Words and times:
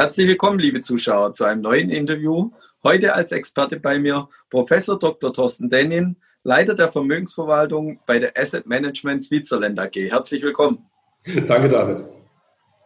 Herzlich 0.00 0.28
willkommen, 0.28 0.58
liebe 0.58 0.80
Zuschauer, 0.80 1.34
zu 1.34 1.44
einem 1.44 1.60
neuen 1.60 1.90
Interview. 1.90 2.50
Heute 2.82 3.14
als 3.14 3.32
Experte 3.32 3.78
bei 3.78 3.98
mir 3.98 4.30
Professor 4.48 4.98
Dr. 4.98 5.30
Thorsten 5.30 5.68
Dennin, 5.68 6.16
Leiter 6.42 6.74
der 6.74 6.90
Vermögensverwaltung 6.90 8.00
bei 8.06 8.18
der 8.18 8.32
Asset 8.34 8.66
Management 8.66 9.22
Switzerland 9.22 9.78
AG. 9.78 9.94
Herzlich 9.94 10.40
willkommen. 10.42 10.86
Danke, 11.46 11.68
David. 11.68 12.02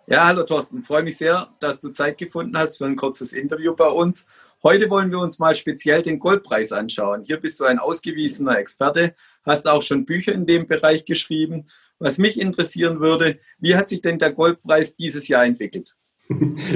Ja, 0.08 0.26
hallo 0.26 0.42
Thorsten. 0.42 0.82
Freue 0.82 1.04
mich 1.04 1.16
sehr, 1.16 1.46
dass 1.60 1.80
du 1.80 1.90
Zeit 1.90 2.18
gefunden 2.18 2.58
hast 2.58 2.78
für 2.78 2.86
ein 2.86 2.96
kurzes 2.96 3.32
Interview 3.32 3.76
bei 3.76 3.86
uns. 3.86 4.26
Heute 4.64 4.90
wollen 4.90 5.12
wir 5.12 5.20
uns 5.20 5.38
mal 5.38 5.54
speziell 5.54 6.02
den 6.02 6.18
Goldpreis 6.18 6.72
anschauen. 6.72 7.22
Hier 7.22 7.36
bist 7.36 7.60
du 7.60 7.64
ein 7.64 7.78
ausgewiesener 7.78 8.58
Experte, 8.58 9.14
hast 9.44 9.68
auch 9.68 9.82
schon 9.82 10.04
Bücher 10.04 10.32
in 10.32 10.46
dem 10.46 10.66
Bereich 10.66 11.04
geschrieben. 11.04 11.68
Was 12.00 12.18
mich 12.18 12.40
interessieren 12.40 12.98
würde, 12.98 13.38
wie 13.60 13.76
hat 13.76 13.88
sich 13.88 14.00
denn 14.00 14.18
der 14.18 14.32
Goldpreis 14.32 14.96
dieses 14.96 15.28
Jahr 15.28 15.44
entwickelt? 15.44 15.94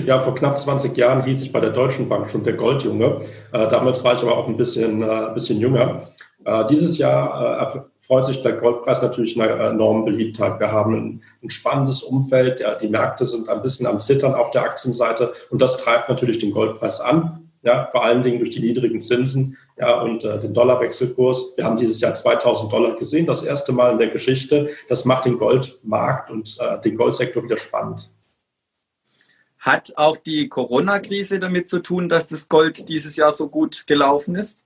Ja, 0.06 0.20
vor 0.20 0.34
knapp 0.34 0.58
20 0.58 0.96
Jahren 0.96 1.24
hieß 1.24 1.42
ich 1.42 1.52
bei 1.52 1.60
der 1.60 1.70
Deutschen 1.70 2.08
Bank 2.08 2.30
schon 2.30 2.44
der 2.44 2.52
Goldjunge. 2.54 3.20
Äh, 3.52 3.68
damals 3.68 4.04
war 4.04 4.14
ich 4.14 4.22
aber 4.22 4.36
auch 4.36 4.46
ein 4.46 4.56
bisschen, 4.56 5.02
äh, 5.02 5.30
bisschen 5.32 5.58
jünger. 5.58 6.08
Äh, 6.44 6.64
dieses 6.66 6.98
Jahr 6.98 7.74
äh, 7.76 7.80
freut 7.98 8.24
sich 8.24 8.42
der 8.42 8.54
Goldpreis 8.54 9.02
natürlich 9.02 9.40
einer 9.40 9.58
enormen 9.70 10.04
Beliebtheit. 10.04 10.60
Wir 10.60 10.70
haben 10.70 10.94
ein, 10.94 11.22
ein 11.42 11.50
spannendes 11.50 12.02
Umfeld. 12.02 12.60
Ja, 12.60 12.74
die 12.74 12.88
Märkte 12.88 13.24
sind 13.24 13.48
ein 13.48 13.62
bisschen 13.62 13.86
am 13.86 14.00
Zittern 14.00 14.34
auf 14.34 14.50
der 14.50 14.62
Aktienseite 14.62 15.32
und 15.50 15.60
das 15.62 15.78
treibt 15.78 16.08
natürlich 16.08 16.38
den 16.38 16.52
Goldpreis 16.52 17.00
an. 17.00 17.50
Ja, 17.62 17.88
vor 17.90 18.04
allen 18.04 18.22
Dingen 18.22 18.38
durch 18.38 18.50
die 18.50 18.60
niedrigen 18.60 19.00
Zinsen 19.00 19.56
ja, 19.78 20.00
und 20.00 20.24
äh, 20.24 20.38
den 20.40 20.54
Dollarwechselkurs. 20.54 21.54
Wir 21.56 21.64
haben 21.64 21.76
dieses 21.76 22.00
Jahr 22.00 22.14
2000 22.14 22.72
Dollar 22.72 22.94
gesehen, 22.94 23.26
das 23.26 23.42
erste 23.42 23.72
Mal 23.72 23.92
in 23.92 23.98
der 23.98 24.08
Geschichte. 24.08 24.68
Das 24.88 25.04
macht 25.04 25.24
den 25.24 25.36
Goldmarkt 25.36 26.30
und 26.30 26.56
äh, 26.60 26.80
den 26.80 26.94
Goldsektor 26.94 27.42
wieder 27.42 27.56
spannend. 27.56 28.10
Hat 29.68 29.92
auch 29.96 30.16
die 30.16 30.48
Corona-Krise 30.48 31.40
damit 31.40 31.68
zu 31.68 31.80
tun, 31.80 32.08
dass 32.08 32.26
das 32.26 32.48
Gold 32.48 32.88
dieses 32.88 33.16
Jahr 33.16 33.32
so 33.32 33.50
gut 33.50 33.86
gelaufen 33.86 34.34
ist? 34.34 34.62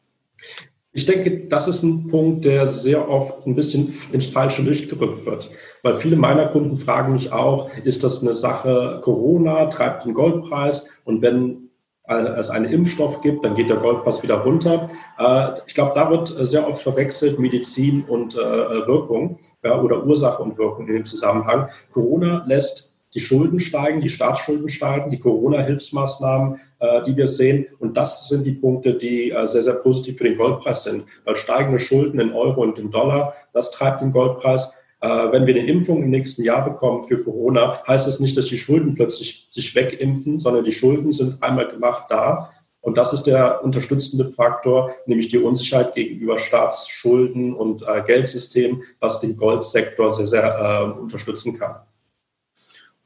Ich 0.92 1.06
denke, 1.06 1.48
das 1.48 1.66
ist 1.66 1.82
ein 1.82 2.06
Punkt, 2.06 2.44
der 2.44 2.68
sehr 2.68 3.08
oft 3.08 3.44
ein 3.44 3.56
bisschen 3.56 3.92
ins 4.12 4.26
falsche 4.26 4.62
Licht 4.62 4.88
gerückt 4.88 5.26
wird. 5.26 5.50
Weil 5.82 5.94
viele 5.94 6.14
meiner 6.14 6.46
Kunden 6.46 6.76
fragen 6.76 7.14
mich 7.14 7.32
auch, 7.32 7.68
ist 7.78 8.04
das 8.04 8.22
eine 8.22 8.32
Sache 8.32 9.00
Corona, 9.02 9.66
treibt 9.66 10.04
den 10.04 10.14
Goldpreis 10.14 10.86
und 11.04 11.20
wenn 11.20 11.68
es 12.04 12.50
einen 12.50 12.66
Impfstoff 12.66 13.22
gibt, 13.22 13.44
dann 13.44 13.56
geht 13.56 13.70
der 13.70 13.78
Goldpreis 13.78 14.22
wieder 14.22 14.36
runter. 14.36 14.88
Äh, 15.18 15.60
ich 15.66 15.74
glaube, 15.74 15.92
da 15.96 16.10
wird 16.10 16.32
sehr 16.46 16.68
oft 16.68 16.80
verwechselt 16.80 17.40
Medizin 17.40 18.04
und 18.04 18.34
äh, 18.34 18.38
Wirkung 18.38 19.40
oder 19.62 20.04
Ursache 20.04 20.42
und 20.42 20.58
Wirkung 20.58 20.86
in 20.86 20.94
dem 20.94 21.04
Zusammenhang. 21.04 21.70
Corona 21.90 22.44
lässt 22.46 22.91
die 23.14 23.20
Schulden 23.20 23.60
steigen, 23.60 24.00
die 24.00 24.08
Staatsschulden 24.08 24.68
steigen, 24.68 25.10
die 25.10 25.18
Corona-Hilfsmaßnahmen, 25.18 26.60
äh, 26.80 27.02
die 27.02 27.16
wir 27.16 27.26
sehen. 27.26 27.66
Und 27.78 27.96
das 27.96 28.28
sind 28.28 28.44
die 28.44 28.52
Punkte, 28.52 28.94
die 28.94 29.30
äh, 29.30 29.46
sehr, 29.46 29.62
sehr 29.62 29.74
positiv 29.74 30.18
für 30.18 30.24
den 30.24 30.36
Goldpreis 30.36 30.84
sind. 30.84 31.04
Weil 31.24 31.36
steigende 31.36 31.78
Schulden 31.78 32.20
in 32.20 32.32
Euro 32.32 32.62
und 32.62 32.78
in 32.78 32.90
Dollar, 32.90 33.34
das 33.52 33.70
treibt 33.70 34.00
den 34.00 34.12
Goldpreis. 34.12 34.72
Äh, 35.02 35.08
wenn 35.32 35.46
wir 35.46 35.54
eine 35.54 35.66
Impfung 35.66 36.02
im 36.02 36.10
nächsten 36.10 36.42
Jahr 36.42 36.64
bekommen 36.64 37.02
für 37.02 37.22
Corona, 37.22 37.82
heißt 37.86 38.06
das 38.06 38.20
nicht, 38.20 38.36
dass 38.36 38.46
die 38.46 38.58
Schulden 38.58 38.94
plötzlich 38.94 39.46
sich 39.50 39.74
wegimpfen, 39.74 40.38
sondern 40.38 40.64
die 40.64 40.72
Schulden 40.72 41.12
sind 41.12 41.42
einmal 41.42 41.68
gemacht 41.68 42.04
da. 42.08 42.50
Und 42.80 42.98
das 42.98 43.12
ist 43.12 43.24
der 43.24 43.62
unterstützende 43.62 44.32
Faktor, 44.32 44.92
nämlich 45.06 45.28
die 45.28 45.38
Unsicherheit 45.38 45.94
gegenüber 45.94 46.36
Staatsschulden 46.38 47.54
und 47.54 47.82
äh, 47.82 48.02
Geldsystem, 48.02 48.82
was 49.00 49.20
den 49.20 49.36
Goldsektor 49.36 50.10
sehr, 50.10 50.26
sehr 50.26 50.92
äh, 50.96 50.98
unterstützen 50.98 51.56
kann. 51.56 51.76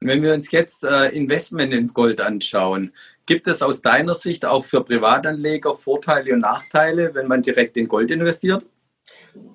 Wenn 0.01 0.23
wir 0.23 0.35
uns 0.35 0.51
jetzt 0.51 0.85
äh, 0.85 1.09
Investment 1.09 1.73
ins 1.73 1.95
Gold 1.95 2.21
anschauen, 2.21 2.93
gibt 3.25 3.47
es 3.49 3.63
aus 3.63 3.83
deiner 3.83 4.15
Sicht 4.15 4.45
auch 4.45 4.65
für 4.65 4.85
Privatanleger 4.85 5.77
Vorteile 5.77 6.33
und 6.35 6.41
Nachteile, 6.41 7.15
wenn 7.15 7.27
man 7.27 7.43
direkt 7.43 7.77
in 7.77 7.89
Gold 7.89 8.11
investiert? 8.11 8.65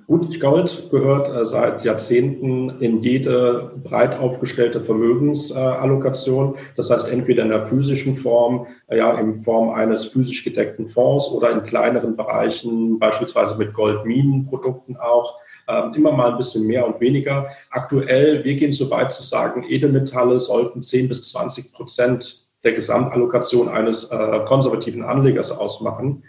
Gut, 0.07 0.39
Gold 0.41 0.89
gehört 0.91 1.29
äh, 1.29 1.45
seit 1.45 1.83
Jahrzehnten 1.85 2.81
in 2.81 2.99
jede 3.01 3.71
breit 3.83 4.19
aufgestellte 4.19 4.81
Vermögensallokation. 4.81 6.57
Das 6.75 6.89
heißt, 6.89 7.07
entweder 7.09 7.43
in 7.43 7.49
der 7.49 7.65
physischen 7.65 8.15
Form, 8.15 8.67
äh, 8.87 8.97
ja, 8.97 9.17
in 9.17 9.33
Form 9.33 9.69
eines 9.69 10.05
physisch 10.05 10.43
gedeckten 10.43 10.87
Fonds 10.87 11.29
oder 11.29 11.51
in 11.51 11.61
kleineren 11.61 12.17
Bereichen, 12.17 12.99
beispielsweise 12.99 13.55
mit 13.57 13.73
Goldminenprodukten 13.73 14.97
auch. 14.97 15.37
Ähm, 15.69 15.93
immer 15.93 16.11
mal 16.11 16.31
ein 16.31 16.37
bisschen 16.37 16.67
mehr 16.67 16.85
und 16.85 16.99
weniger. 16.99 17.47
Aktuell, 17.69 18.43
wir 18.43 18.55
gehen 18.55 18.73
so 18.73 18.91
weit 18.91 19.13
zu 19.13 19.23
sagen, 19.23 19.63
Edelmetalle 19.67 20.39
sollten 20.39 20.81
10 20.81 21.07
bis 21.07 21.31
20 21.31 21.71
Prozent 21.71 22.47
der 22.63 22.73
Gesamtallokation 22.73 23.69
eines 23.69 24.11
äh, 24.11 24.39
konservativen 24.45 25.03
Anlegers 25.03 25.51
ausmachen. 25.51 26.23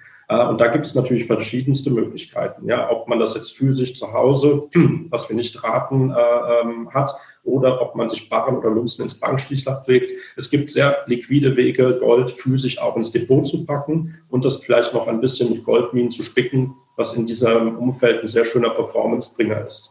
Und 0.48 0.60
da 0.60 0.68
gibt 0.68 0.86
es 0.86 0.94
natürlich 0.94 1.26
verschiedenste 1.26 1.90
Möglichkeiten. 1.90 2.68
Ja, 2.68 2.90
ob 2.90 3.08
man 3.08 3.18
das 3.18 3.34
jetzt 3.34 3.56
physisch 3.56 3.94
zu 3.94 4.12
Hause, 4.12 4.68
was 5.10 5.28
wir 5.28 5.36
nicht 5.36 5.62
raten, 5.62 6.10
äh, 6.10 6.60
ähm, 6.62 6.90
hat, 6.92 7.12
oder 7.44 7.80
ob 7.82 7.96
man 7.96 8.08
sich 8.08 8.28
Barren 8.28 8.56
oder 8.56 8.70
Münzen 8.70 9.02
ins 9.02 9.18
Bankschließfach 9.18 9.84
pflegt. 9.84 10.12
Es 10.36 10.48
gibt 10.48 10.70
sehr 10.70 10.98
liquide 11.06 11.56
Wege, 11.56 11.98
Gold 11.98 12.30
physisch 12.30 12.78
auch 12.78 12.96
ins 12.96 13.10
Depot 13.10 13.46
zu 13.46 13.66
packen 13.66 14.16
und 14.28 14.44
das 14.44 14.58
vielleicht 14.58 14.94
noch 14.94 15.08
ein 15.08 15.20
bisschen 15.20 15.50
mit 15.50 15.64
Goldminen 15.64 16.10
zu 16.10 16.22
spicken, 16.22 16.74
was 16.96 17.14
in 17.14 17.26
diesem 17.26 17.76
Umfeld 17.78 18.20
ein 18.20 18.28
sehr 18.28 18.44
schöner 18.44 18.70
Performance-Bringer 18.70 19.66
ist. 19.66 19.90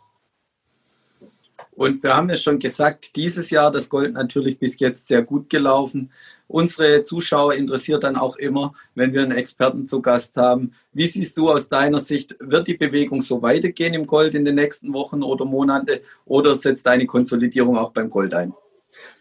Und 1.72 2.03
wir 2.03 2.16
haben 2.16 2.30
ja 2.30 2.35
schon 2.35 2.59
gesagt, 2.59 3.16
dieses 3.16 3.50
Jahr 3.50 3.72
das 3.72 3.90
Gold 3.90 4.13
natürlich 4.13 4.59
bis 4.59 4.80
jetzt 4.80 5.07
sehr 5.07 5.24
gut 5.24 5.50
gelaufen. 5.50 6.12
Unsere 6.51 7.01
Zuschauer 7.03 7.53
interessiert 7.53 8.03
dann 8.03 8.17
auch 8.17 8.35
immer, 8.35 8.73
wenn 8.94 9.13
wir 9.13 9.22
einen 9.22 9.31
Experten 9.31 9.85
zu 9.85 10.01
Gast 10.01 10.35
haben. 10.35 10.73
Wie 10.91 11.07
siehst 11.07 11.38
du 11.38 11.50
aus 11.50 11.69
deiner 11.69 12.00
Sicht, 12.00 12.35
wird 12.41 12.67
die 12.67 12.73
Bewegung 12.73 13.22
so 13.22 13.41
weitergehen 13.41 13.94
im 13.94 14.06
Gold 14.06 14.35
in 14.35 14.44
den 14.44 14.56
nächsten 14.56 14.94
Wochen 14.94 15.23
oder 15.23 15.45
Monaten 15.45 16.00
oder 16.25 16.53
setzt 16.56 16.88
eine 16.88 17.06
Konsolidierung 17.06 17.78
auch 17.78 17.91
beim 17.91 18.09
Gold 18.09 18.34
ein? 18.34 18.53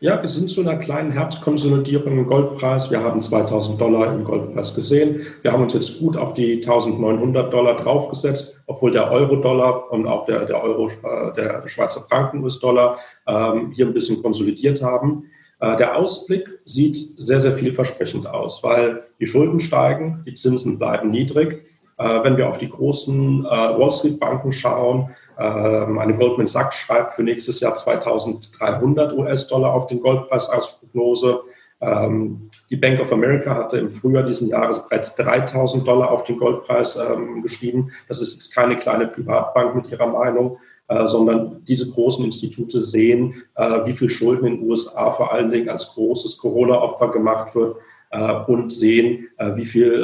Ja, 0.00 0.20
wir 0.20 0.28
sind 0.28 0.50
zu 0.50 0.62
einer 0.62 0.74
kleinen 0.78 1.12
Herbstkonsolidierung 1.12 2.18
im 2.18 2.26
Goldpreis. 2.26 2.90
Wir 2.90 3.00
haben 3.00 3.20
2000 3.20 3.80
Dollar 3.80 4.12
im 4.12 4.24
Goldpreis 4.24 4.74
gesehen. 4.74 5.24
Wir 5.42 5.52
haben 5.52 5.62
uns 5.62 5.74
jetzt 5.74 6.00
gut 6.00 6.16
auf 6.16 6.34
die 6.34 6.56
1900 6.56 7.52
Dollar 7.52 7.76
draufgesetzt, 7.76 8.60
obwohl 8.66 8.90
der 8.90 9.08
Euro-Dollar 9.12 9.92
und 9.92 10.08
auch 10.08 10.26
der, 10.26 10.46
der 10.46 10.60
Euro, 10.60 10.88
äh, 10.88 11.32
der 11.36 11.62
Schweizer 11.68 12.00
Franken-US-Dollar 12.00 12.98
ähm, 13.28 13.70
hier 13.70 13.86
ein 13.86 13.94
bisschen 13.94 14.20
konsolidiert 14.20 14.82
haben. 14.82 15.30
Äh, 15.60 15.76
der 15.76 15.96
Ausblick 15.96 16.48
sieht 16.64 17.14
sehr, 17.16 17.40
sehr 17.40 17.52
vielversprechend 17.52 18.26
aus, 18.26 18.62
weil 18.62 19.04
die 19.20 19.26
Schulden 19.26 19.60
steigen, 19.60 20.22
die 20.26 20.34
Zinsen 20.34 20.78
bleiben 20.78 21.10
niedrig. 21.10 21.64
Äh, 21.98 22.24
wenn 22.24 22.36
wir 22.36 22.48
auf 22.48 22.58
die 22.58 22.68
großen 22.68 23.44
Wall 23.44 23.92
Street-Banken 23.92 24.52
schauen, 24.52 25.10
ähm, 25.38 25.98
eine 25.98 26.14
Goldman 26.14 26.46
Sachs 26.46 26.76
schreibt 26.76 27.14
für 27.14 27.22
nächstes 27.22 27.60
Jahr 27.60 27.74
2300 27.74 29.12
US-Dollar 29.14 29.72
auf 29.72 29.86
den 29.86 30.00
Goldpreis 30.00 30.48
als 30.50 30.78
Prognose. 30.78 31.40
Ähm, 31.80 32.50
die 32.68 32.76
Bank 32.76 33.00
of 33.00 33.12
America 33.12 33.54
hatte 33.54 33.78
im 33.78 33.90
Frühjahr 33.90 34.22
diesen 34.22 34.48
Jahres 34.48 34.88
bereits 34.88 35.16
3000 35.16 35.86
Dollar 35.86 36.10
auf 36.10 36.24
den 36.24 36.36
Goldpreis 36.36 36.96
ähm, 36.96 37.42
geschrieben. 37.42 37.90
Das 38.08 38.20
ist 38.20 38.54
keine 38.54 38.76
kleine 38.76 39.08
Privatbank 39.08 39.74
mit 39.74 39.90
ihrer 39.90 40.06
Meinung, 40.06 40.58
äh, 40.88 41.06
sondern 41.06 41.64
diese 41.64 41.90
großen 41.90 42.24
Institute 42.24 42.80
sehen, 42.80 43.42
äh, 43.54 43.86
wie 43.86 43.92
viel 43.92 44.08
Schulden 44.08 44.46
in 44.46 44.56
den 44.56 44.68
USA 44.68 45.10
vor 45.12 45.32
allen 45.32 45.50
Dingen 45.50 45.68
als 45.68 45.88
großes 45.94 46.36
Corona-Opfer 46.38 47.12
gemacht 47.12 47.54
wird 47.54 47.76
äh, 48.10 48.32
und 48.46 48.70
sehen, 48.70 49.28
wie 49.54 49.64
viel, 49.64 50.02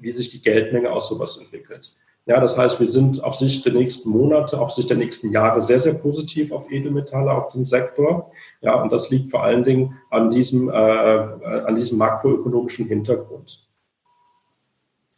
wie 0.00 0.10
sich 0.10 0.30
die 0.30 0.40
Geldmenge 0.40 0.90
aus 0.90 1.08
sowas 1.08 1.36
entwickelt. 1.36 1.90
Ja, 2.26 2.40
das 2.40 2.56
heißt, 2.56 2.80
wir 2.80 2.86
sind 2.86 3.22
auf 3.22 3.34
Sicht 3.34 3.66
der 3.66 3.74
nächsten 3.74 4.08
Monate, 4.08 4.58
auf 4.58 4.70
Sicht 4.70 4.88
der 4.88 4.96
nächsten 4.96 5.30
Jahre 5.30 5.60
sehr, 5.60 5.78
sehr 5.78 5.94
positiv 5.94 6.52
auf 6.52 6.70
Edelmetalle, 6.70 7.30
auf 7.30 7.52
den 7.52 7.64
Sektor. 7.64 8.30
Ja, 8.62 8.80
und 8.80 8.90
das 8.90 9.10
liegt 9.10 9.30
vor 9.30 9.42
allen 9.42 9.62
Dingen 9.62 9.98
an 10.10 10.30
diesem, 10.30 10.70
äh, 10.70 10.72
an 10.72 11.74
diesem 11.74 11.98
makroökonomischen 11.98 12.86
Hintergrund. 12.86 13.66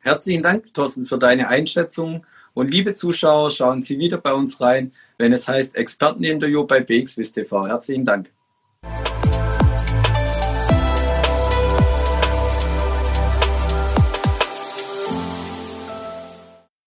Herzlichen 0.00 0.42
Dank, 0.42 0.72
Thorsten, 0.74 1.06
für 1.06 1.18
deine 1.18 1.48
Einschätzung. 1.48 2.26
Und 2.54 2.70
liebe 2.70 2.94
Zuschauer, 2.94 3.52
schauen 3.52 3.82
Sie 3.82 3.98
wieder 3.98 4.18
bei 4.18 4.32
uns 4.32 4.60
rein, 4.60 4.92
wenn 5.18 5.32
es 5.32 5.46
heißt 5.46 5.76
Experteninterview 5.76 6.64
bei 6.64 6.80
BXWIST 6.80 7.34
TV. 7.34 7.68
Herzlichen 7.68 8.04
Dank. 8.04 8.32